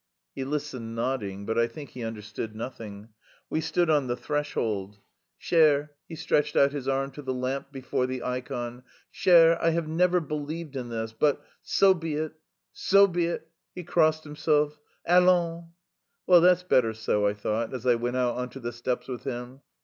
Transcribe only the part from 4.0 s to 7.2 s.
the threshold. "Cher" he stretched out his arm